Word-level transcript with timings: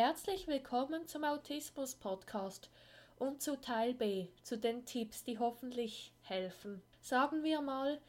Herzlich 0.00 0.46
willkommen 0.46 1.08
zum 1.08 1.24
Autismus 1.24 1.96
Podcast 1.96 2.70
und 3.18 3.42
zu 3.42 3.60
Teil 3.60 3.94
B, 3.94 4.28
zu 4.44 4.56
den 4.56 4.84
Tipps, 4.84 5.24
die 5.24 5.40
hoffentlich 5.40 6.12
helfen. 6.22 6.80
Sagen 7.00 7.42
wir 7.42 7.60
mal, 7.62 8.00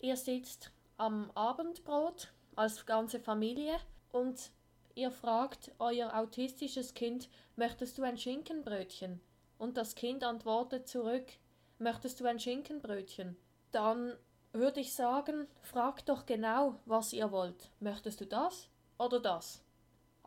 ihr 0.00 0.16
sitzt 0.16 0.72
am 0.96 1.30
Abendbrot 1.36 2.32
als 2.56 2.84
ganze 2.86 3.20
Familie 3.20 3.76
und 4.10 4.50
ihr 4.96 5.12
fragt 5.12 5.70
euer 5.78 6.12
autistisches 6.16 6.94
Kind, 6.94 7.28
möchtest 7.54 7.98
du 7.98 8.02
ein 8.02 8.18
Schinkenbrötchen? 8.18 9.20
Und 9.58 9.76
das 9.76 9.94
Kind 9.94 10.24
antwortet 10.24 10.88
zurück, 10.88 11.26
möchtest 11.78 12.18
du 12.18 12.26
ein 12.26 12.40
Schinkenbrötchen? 12.40 13.36
Dann 13.70 14.12
würde 14.52 14.80
ich 14.80 14.92
sagen, 14.92 15.46
fragt 15.62 16.08
doch 16.08 16.26
genau, 16.26 16.80
was 16.84 17.12
ihr 17.12 17.30
wollt. 17.30 17.70
Möchtest 17.78 18.20
du 18.20 18.26
das 18.26 18.68
oder 18.98 19.20
das? 19.20 19.62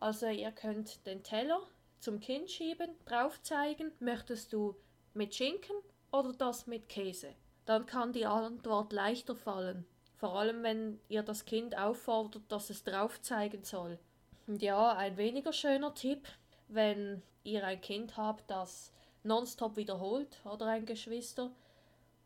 Also 0.02 0.26
ihr 0.28 0.52
könnt 0.52 1.06
den 1.06 1.22
Teller 1.22 1.62
zum 2.00 2.20
Kind 2.20 2.50
schieben, 2.50 2.90
drauf 3.06 3.40
zeigen, 3.44 3.92
möchtest 4.00 4.52
du 4.52 4.76
mit 5.14 5.36
Schinken 5.36 5.76
oder 6.12 6.34
das 6.34 6.66
mit 6.66 6.90
Käse? 6.90 7.36
Dann 7.66 7.86
kann 7.86 8.12
die 8.12 8.26
Antwort 8.26 8.94
leichter 8.94 9.36
fallen. 9.36 9.86
Vor 10.16 10.40
allem 10.40 10.64
wenn 10.64 11.00
ihr 11.08 11.22
das 11.22 11.46
Kind 11.46 11.78
auffordert, 11.78 12.42
dass 12.48 12.72
es 12.72 12.84
drauf 12.84 13.22
zeigen 13.22 13.64
soll. 13.64 14.00
Und 14.48 14.64
ja, 14.64 14.92
ein 14.94 15.18
weniger 15.18 15.54
schöner 15.54 15.94
Tipp, 15.94 16.28
wenn 16.68 17.22
ihr 17.44 17.64
ein 17.64 17.80
Kind 17.80 18.18
habt, 18.18 18.50
das 18.50 18.92
nonstop 19.22 19.78
wiederholt 19.78 20.42
oder 20.46 20.66
ein 20.66 20.88
Geschwister 20.88 21.52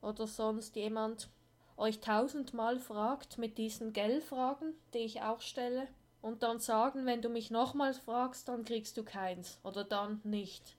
oder 0.02 0.28
sonst 0.28 0.78
jemand 0.78 1.30
euch 1.76 2.00
tausendmal 2.00 2.80
fragt 2.80 3.38
mit 3.38 3.58
diesen 3.58 3.92
Gell-Fragen, 3.92 4.76
die 4.94 5.00
ich 5.00 5.22
auch 5.22 5.42
stelle, 5.42 5.90
und 6.26 6.42
dann 6.42 6.58
sagen, 6.58 7.06
wenn 7.06 7.22
du 7.22 7.30
mich 7.30 7.52
nochmals 7.52 8.00
fragst, 8.00 8.48
dann 8.48 8.66
kriegst 8.66 8.98
du 8.98 9.04
keins 9.04 9.60
oder 9.62 9.84
dann 9.84 10.22
nicht. 10.24 10.76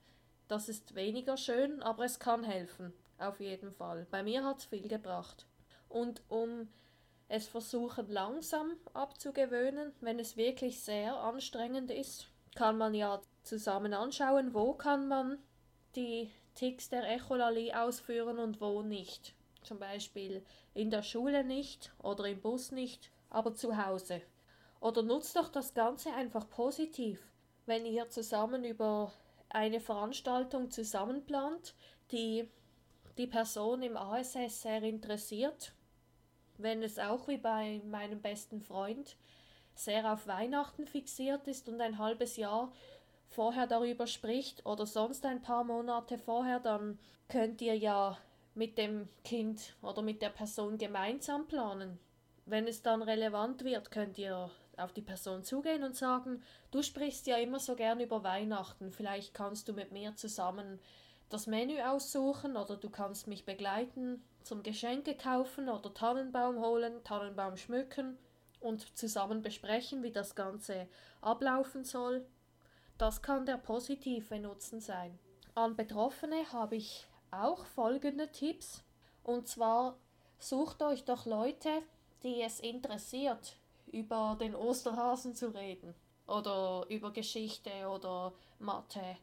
Das 0.49 0.67
ist 0.67 0.93
weniger 0.93 1.37
schön, 1.37 1.81
aber 1.81 2.03
es 2.03 2.19
kann 2.19 2.43
helfen, 2.43 2.91
auf 3.17 3.39
jeden 3.39 3.71
Fall. 3.71 4.05
Bei 4.11 4.23
mir 4.23 4.43
hat 4.43 4.57
es 4.57 4.65
viel 4.65 4.89
gebracht. 4.89 5.45
Und 5.87 6.21
um 6.27 6.67
es 7.29 7.47
versuchen 7.47 8.09
langsam 8.09 8.73
abzugewöhnen, 8.93 9.93
wenn 10.01 10.19
es 10.19 10.35
wirklich 10.35 10.81
sehr 10.81 11.15
anstrengend 11.15 11.91
ist, 11.91 12.27
kann 12.55 12.77
man 12.77 12.93
ja 12.93 13.21
zusammen 13.43 13.93
anschauen, 13.93 14.53
wo 14.53 14.73
kann 14.73 15.07
man 15.07 15.37
die 15.95 16.29
Ticks 16.55 16.89
der 16.89 17.09
Echolali 17.09 17.71
ausführen 17.71 18.39
und 18.39 18.59
wo 18.59 18.81
nicht. 18.81 19.33
Zum 19.63 19.79
Beispiel 19.79 20.43
in 20.73 20.91
der 20.91 21.03
Schule 21.03 21.45
nicht 21.45 21.93
oder 22.03 22.25
im 22.25 22.41
Bus 22.41 22.73
nicht, 22.73 23.11
aber 23.29 23.55
zu 23.55 23.77
Hause. 23.77 24.21
Oder 24.87 25.03
nutzt 25.03 25.35
doch 25.35 25.49
das 25.49 25.73
Ganze 25.73 26.13
einfach 26.13 26.49
positiv, 26.49 27.19
wenn 27.65 27.85
ihr 27.85 28.09
zusammen 28.09 28.63
über 28.63 29.11
eine 29.49 29.81
Veranstaltung 29.81 30.71
zusammenplant, 30.71 31.75
die 32.13 32.49
die 33.17 33.27
Person 33.27 33.83
im 33.83 33.97
ASS 33.97 34.61
sehr 34.61 34.81
interessiert, 34.83 35.73
wenn 36.57 36.81
es 36.83 36.99
auch 36.99 37.27
wie 37.27 37.35
bei 37.35 37.81
meinem 37.83 38.21
besten 38.21 38.61
Freund 38.61 39.17
sehr 39.75 40.09
auf 40.13 40.25
Weihnachten 40.25 40.87
fixiert 40.87 41.49
ist 41.49 41.67
und 41.67 41.81
ein 41.81 41.97
halbes 41.97 42.37
Jahr 42.37 42.71
vorher 43.27 43.67
darüber 43.67 44.07
spricht 44.07 44.65
oder 44.65 44.85
sonst 44.85 45.25
ein 45.25 45.41
paar 45.41 45.65
Monate 45.65 46.17
vorher, 46.17 46.61
dann 46.61 46.97
könnt 47.27 47.61
ihr 47.61 47.75
ja 47.75 48.17
mit 48.55 48.77
dem 48.77 49.09
Kind 49.25 49.75
oder 49.81 50.01
mit 50.01 50.21
der 50.21 50.29
Person 50.29 50.77
gemeinsam 50.77 51.45
planen. 51.45 51.99
Wenn 52.45 52.69
es 52.69 52.83
dann 52.83 53.01
relevant 53.01 53.65
wird, 53.65 53.91
könnt 53.91 54.17
ihr 54.17 54.49
auf 54.77 54.93
die 54.93 55.01
Person 55.01 55.43
zugehen 55.43 55.83
und 55.83 55.95
sagen, 55.95 56.41
du 56.71 56.81
sprichst 56.81 57.27
ja 57.27 57.37
immer 57.37 57.59
so 57.59 57.75
gern 57.75 57.99
über 57.99 58.23
Weihnachten, 58.23 58.91
vielleicht 58.91 59.33
kannst 59.33 59.67
du 59.67 59.73
mit 59.73 59.91
mir 59.91 60.15
zusammen 60.15 60.79
das 61.29 61.47
Menü 61.47 61.81
aussuchen 61.81 62.55
oder 62.55 62.77
du 62.77 62.89
kannst 62.89 63.27
mich 63.27 63.45
begleiten 63.45 64.23
zum 64.43 64.63
Geschenke 64.63 65.15
kaufen 65.15 65.67
oder 65.67 65.93
Tannenbaum 65.93 66.59
holen, 66.59 67.03
Tannenbaum 67.03 67.57
schmücken 67.57 68.17
und 68.61 68.97
zusammen 68.97 69.41
besprechen, 69.41 70.03
wie 70.03 70.11
das 70.11 70.35
Ganze 70.35 70.87
ablaufen 71.21 71.83
soll. 71.83 72.25
Das 72.97 73.21
kann 73.21 73.45
der 73.45 73.57
positive 73.57 74.39
Nutzen 74.39 74.79
sein. 74.79 75.19
An 75.53 75.75
Betroffene 75.75 76.51
habe 76.51 76.77
ich 76.77 77.07
auch 77.31 77.65
folgende 77.65 78.31
Tipps. 78.31 78.83
Und 79.23 79.47
zwar 79.47 79.97
sucht 80.39 80.81
euch 80.81 81.03
doch 81.03 81.25
Leute, 81.25 81.69
die 82.23 82.41
es 82.41 82.59
interessiert, 82.59 83.57
über 83.91 84.37
den 84.39 84.55
Osterhasen 84.55 85.35
zu 85.35 85.53
reden. 85.53 85.93
Oder 86.27 86.85
über 86.89 87.11
Geschichte 87.11 87.71
oder 87.87 88.33
Mathe 88.59 89.17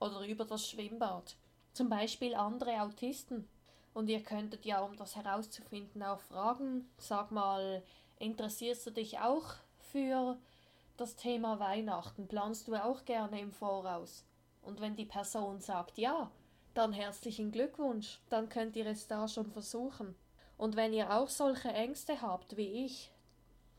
oder 0.00 0.26
über 0.26 0.44
das 0.44 0.68
Schwimmbad. 0.68 1.36
Zum 1.72 1.88
Beispiel 1.88 2.34
andere 2.34 2.82
Autisten. 2.82 3.48
Und 3.94 4.08
ihr 4.08 4.22
könntet 4.22 4.64
ja, 4.64 4.80
um 4.80 4.96
das 4.96 5.16
herauszufinden, 5.16 6.02
auch 6.02 6.20
fragen, 6.20 6.88
sag 6.98 7.30
mal, 7.30 7.82
interessierst 8.18 8.86
du 8.86 8.90
dich 8.90 9.18
auch 9.18 9.54
für 9.78 10.36
das 10.98 11.14
Thema 11.14 11.60
Weihnachten 11.60 12.26
planst 12.26 12.66
du 12.66 12.74
auch 12.74 13.04
gerne 13.04 13.40
im 13.40 13.52
Voraus. 13.52 14.24
Und 14.62 14.80
wenn 14.80 14.96
die 14.96 15.04
Person 15.04 15.60
sagt 15.60 15.96
ja, 15.96 16.28
dann 16.74 16.92
herzlichen 16.92 17.52
Glückwunsch, 17.52 18.20
dann 18.28 18.48
könnt 18.48 18.74
ihr 18.74 18.86
es 18.86 19.06
da 19.06 19.28
schon 19.28 19.50
versuchen. 19.52 20.16
Und 20.56 20.74
wenn 20.74 20.92
ihr 20.92 21.16
auch 21.16 21.28
solche 21.28 21.68
Ängste 21.68 22.20
habt 22.20 22.56
wie 22.56 22.84
ich, 22.84 23.12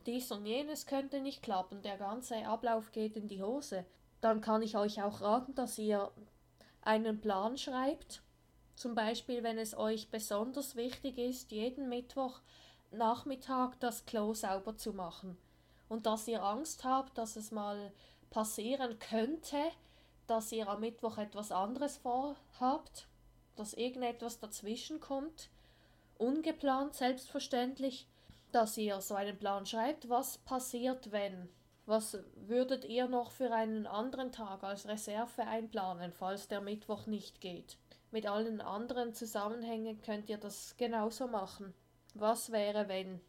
dies 0.09 0.31
und 0.31 0.47
jenes 0.47 0.87
könnte 0.87 1.21
nicht 1.21 1.43
klappen, 1.43 1.83
der 1.83 1.97
ganze 1.97 2.47
Ablauf 2.47 2.91
geht 2.91 3.15
in 3.15 3.27
die 3.27 3.43
Hose, 3.43 3.85
dann 4.21 4.41
kann 4.41 4.63
ich 4.63 4.75
euch 4.75 5.03
auch 5.03 5.21
raten, 5.21 5.53
dass 5.53 5.77
ihr 5.77 6.11
einen 6.81 7.21
Plan 7.21 7.59
schreibt. 7.59 8.23
Zum 8.75 8.95
Beispiel, 8.95 9.43
wenn 9.43 9.59
es 9.59 9.77
euch 9.77 10.09
besonders 10.09 10.75
wichtig 10.75 11.19
ist, 11.19 11.51
jeden 11.51 11.89
Mittwoch 11.89 12.39
Nachmittag 12.89 13.79
das 13.79 14.07
Klo 14.07 14.33
sauber 14.33 14.75
zu 14.75 14.93
machen. 14.93 15.37
Und 15.89 16.07
dass 16.07 16.27
ihr 16.27 16.43
Angst 16.43 16.83
habt, 16.83 17.15
dass 17.19 17.35
es 17.35 17.51
mal 17.51 17.91
passieren 18.31 18.97
könnte, 18.97 19.57
dass 20.25 20.51
ihr 20.51 20.67
am 20.67 20.79
Mittwoch 20.79 21.19
etwas 21.19 21.51
anderes 21.51 21.97
vorhabt, 21.97 23.07
dass 23.55 23.75
irgendetwas 23.75 24.39
dazwischen 24.39 24.99
kommt, 24.99 25.49
ungeplant 26.17 26.95
selbstverständlich, 26.95 28.07
dass 28.51 28.77
ihr 28.77 29.01
so 29.01 29.15
einen 29.15 29.37
Plan 29.37 29.65
schreibt, 29.65 30.09
was 30.09 30.37
passiert, 30.39 31.11
wenn. 31.11 31.49
Was 31.85 32.17
würdet 32.35 32.85
ihr 32.85 33.07
noch 33.07 33.31
für 33.31 33.51
einen 33.51 33.87
anderen 33.87 34.31
Tag 34.31 34.63
als 34.63 34.87
Reserve 34.87 35.41
einplanen, 35.41 36.11
falls 36.11 36.47
der 36.47 36.61
Mittwoch 36.61 37.07
nicht 37.07 37.41
geht? 37.41 37.77
Mit 38.11 38.27
allen 38.27 38.61
anderen 38.61 39.13
Zusammenhängen 39.13 40.01
könnt 40.01 40.29
ihr 40.29 40.37
das 40.37 40.75
genauso 40.77 41.27
machen. 41.27 41.73
Was 42.13 42.51
wäre, 42.51 42.87
wenn 42.87 43.21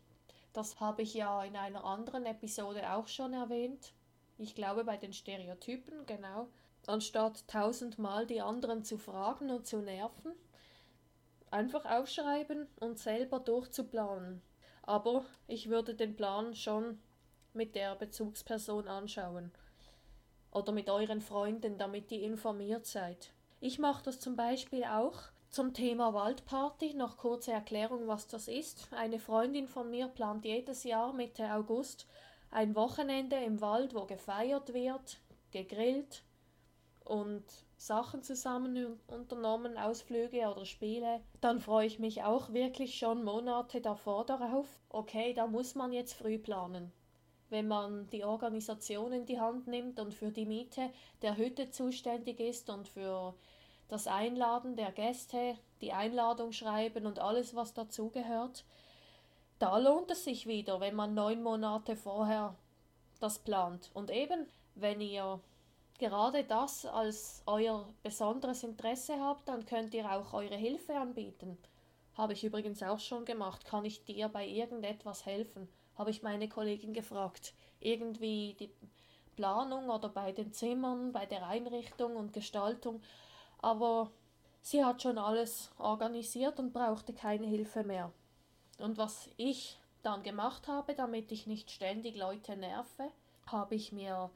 das 0.53 0.81
habe 0.81 1.03
ich 1.03 1.15
ja 1.15 1.45
in 1.45 1.57
einer 1.57 1.85
anderen 1.85 2.27
Episode 2.27 2.93
auch 2.93 3.07
schon 3.07 3.33
erwähnt. 3.35 3.93
Ich 4.39 4.55
glaube 4.55 4.85
bei 4.85 4.97
den 4.97 5.13
Stereotypen, 5.13 6.07
genau. 6.07 6.49
Anstatt 6.87 7.47
tausendmal 7.47 8.27
die 8.27 8.41
anderen 8.41 8.83
zu 8.83 8.99
fragen 8.99 9.51
und 9.51 9.67
zu 9.67 9.79
nerven, 9.79 10.33
einfach 11.51 11.85
aufschreiben 11.85 12.67
und 12.81 12.99
selber 12.99 13.39
durchzuplanen. 13.39 14.43
Aber 14.91 15.25
ich 15.47 15.69
würde 15.69 15.95
den 15.95 16.17
Plan 16.17 16.53
schon 16.53 16.99
mit 17.53 17.77
der 17.77 17.95
Bezugsperson 17.95 18.89
anschauen. 18.89 19.53
Oder 20.51 20.73
mit 20.73 20.91
euren 20.91 21.21
Freunden, 21.21 21.79
damit 21.79 22.11
ihr 22.11 22.23
informiert 22.23 22.87
seid. 22.87 23.31
Ich 23.61 23.79
mache 23.79 24.03
das 24.03 24.19
zum 24.19 24.35
Beispiel 24.35 24.83
auch 24.83 25.21
zum 25.49 25.75
Thema 25.75 26.13
Waldparty 26.13 26.95
noch 26.95 27.19
kurze 27.19 27.53
Erklärung, 27.53 28.09
was 28.09 28.27
das 28.27 28.49
ist. 28.49 28.89
Eine 28.91 29.21
Freundin 29.21 29.69
von 29.69 29.89
mir 29.91 30.09
plant 30.09 30.45
jedes 30.45 30.83
Jahr 30.83 31.13
Mitte 31.13 31.55
August 31.55 32.09
ein 32.51 32.75
Wochenende 32.75 33.37
im 33.37 33.61
Wald, 33.61 33.95
wo 33.95 34.07
gefeiert 34.07 34.75
wird, 34.75 35.19
gegrillt 35.53 36.25
und 37.05 37.45
Sachen 37.81 38.23
zusammen 38.23 39.01
unternommen, 39.07 39.79
Ausflüge 39.79 40.47
oder 40.51 40.67
Spiele. 40.67 41.23
Dann 41.41 41.61
freue 41.61 41.87
ich 41.87 41.99
mich 41.99 42.23
auch 42.23 42.53
wirklich 42.53 42.99
schon 42.99 43.25
Monate 43.25 43.81
davor 43.81 44.27
darauf. 44.27 44.67
Okay, 44.91 45.33
da 45.33 45.47
muss 45.47 45.75
man 45.75 45.91
jetzt 45.91 46.13
früh 46.13 46.39
planen. 46.39 46.93
Wenn 47.49 47.69
man 47.69 48.07
die 48.11 48.23
Organisation 48.23 49.15
in 49.15 49.25
die 49.25 49.41
Hand 49.41 49.67
nimmt 49.67 49.99
und 49.99 50.13
für 50.13 50.31
die 50.31 50.45
Miete 50.45 50.91
der 51.23 51.39
Hütte 51.39 51.71
zuständig 51.71 52.39
ist 52.39 52.69
und 52.69 52.87
für 52.87 53.35
das 53.89 54.07
Einladen 54.07 54.77
der 54.77 54.93
Gäste, 54.93 55.57
die 55.81 55.95
Einladung 55.95 56.53
schreiben 56.53 57.07
und 57.07 57.19
alles, 57.19 57.57
was 57.57 57.73
dazugehört. 57.73 58.67
Da 59.59 59.79
lohnt 59.79 60.11
es 60.11 60.25
sich 60.25 60.47
wieder, 60.47 60.81
wenn 60.81 60.95
man 60.95 61.15
neun 61.15 61.43
Monate 61.43 61.97
vorher 61.97 62.55
das 63.21 63.39
plant. 63.39 63.91
Und 63.95 64.11
eben, 64.11 64.47
wenn 64.75 65.01
ihr 65.01 65.41
gerade 66.01 66.43
das 66.43 66.85
als 66.87 67.43
euer 67.47 67.89
besonderes 68.03 68.65
Interesse 68.65 69.21
habt, 69.21 69.49
dann 69.49 69.65
könnt 69.65 69.95
ihr 69.95 70.11
auch 70.11 70.33
eure 70.33 70.57
Hilfe 70.57 70.97
anbieten. 70.97 71.57
Habe 72.15 72.33
ich 72.33 72.43
übrigens 72.43 72.83
auch 72.83 72.99
schon 72.99 73.25
gemacht. 73.25 73.65
Kann 73.65 73.85
ich 73.85 74.05
dir 74.05 74.29
bei 74.29 74.47
irgendetwas 74.47 75.25
helfen? 75.27 75.69
Habe 75.97 76.11
ich 76.11 76.23
meine 76.23 76.49
Kollegin 76.49 76.93
gefragt. 76.93 77.55
Irgendwie 77.79 78.57
die 78.59 78.71
Planung 79.37 79.89
oder 79.89 80.09
bei 80.09 80.33
den 80.33 80.53
Zimmern, 80.53 81.13
bei 81.13 81.25
der 81.25 81.47
Einrichtung 81.47 82.17
und 82.17 82.33
Gestaltung, 82.35 83.01
aber 83.63 84.11
sie 84.61 84.85
hat 84.85 85.01
schon 85.01 85.17
alles 85.17 85.71
organisiert 85.79 86.59
und 86.59 86.75
brauchte 86.75 87.15
keine 87.15 87.47
Hilfe 87.47 87.83
mehr. 87.83 88.13
Und 88.79 88.99
was 88.99 89.31
ich 89.39 89.79
dann 90.03 90.23
gemacht 90.23 90.69
habe, 90.69 90.95
damit 90.95 91.33
ich 91.33 91.47
nicht 91.47 91.71
ständig 91.71 92.17
Leute 92.17 92.57
nerve, 92.57 93.11
habe 93.47 93.75
ich 93.75 93.93
mir 93.93 94.31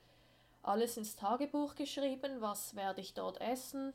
alles 0.64 0.96
ins 0.96 1.16
Tagebuch 1.16 1.74
geschrieben, 1.74 2.40
was 2.40 2.74
werde 2.74 3.00
ich 3.00 3.14
dort 3.14 3.40
essen, 3.40 3.92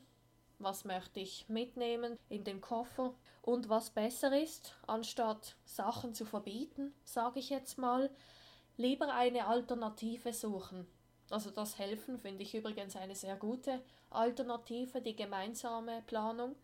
was 0.58 0.84
möchte 0.84 1.20
ich 1.20 1.48
mitnehmen 1.48 2.18
in 2.28 2.44
den 2.44 2.60
Koffer 2.60 3.14
und 3.42 3.68
was 3.68 3.90
besser 3.90 4.38
ist, 4.38 4.74
anstatt 4.86 5.56
Sachen 5.64 6.14
zu 6.14 6.24
verbieten, 6.24 6.94
sage 7.04 7.40
ich 7.40 7.50
jetzt 7.50 7.78
mal, 7.78 8.10
lieber 8.76 9.12
eine 9.12 9.46
Alternative 9.46 10.32
suchen. 10.32 10.86
Also 11.30 11.50
das 11.50 11.78
Helfen 11.78 12.18
finde 12.18 12.42
ich 12.42 12.54
übrigens 12.54 12.96
eine 12.96 13.14
sehr 13.14 13.36
gute 13.36 13.82
Alternative, 14.10 15.00
die 15.00 15.16
gemeinsame 15.16 16.02
Planung. 16.06 16.56